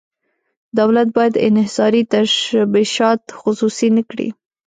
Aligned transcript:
دولت 0.79 1.07
باید 1.15 1.35
انحصاري 1.47 2.01
تشبثات 2.13 3.21
خصوصي 3.39 3.89
نه 3.97 4.03
کړي. 4.09 4.27